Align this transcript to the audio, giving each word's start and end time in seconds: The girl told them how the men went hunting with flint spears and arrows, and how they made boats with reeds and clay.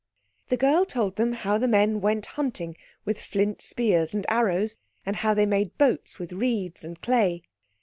The 0.49 0.57
girl 0.57 0.83
told 0.83 1.17
them 1.17 1.31
how 1.33 1.59
the 1.59 1.67
men 1.67 2.01
went 2.01 2.25
hunting 2.25 2.75
with 3.05 3.21
flint 3.21 3.61
spears 3.61 4.15
and 4.15 4.25
arrows, 4.29 4.75
and 5.05 5.17
how 5.17 5.35
they 5.35 5.45
made 5.45 5.77
boats 5.77 6.17
with 6.17 6.33
reeds 6.33 6.83
and 6.83 6.99
clay. 6.99 7.43